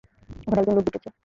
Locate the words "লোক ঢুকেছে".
0.77-1.09